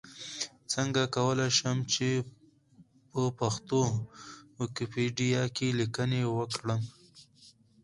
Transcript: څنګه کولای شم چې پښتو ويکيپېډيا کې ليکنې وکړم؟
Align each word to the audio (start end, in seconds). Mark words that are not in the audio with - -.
څنګه 0.71 1.01
کولای 1.15 1.49
شم 1.57 1.77
چې 1.93 2.07
پښتو 3.39 3.81
ويکيپېډيا 4.59 5.43
کې 5.55 5.67
ليکنې 5.79 6.21
وکړم؟ 6.37 6.81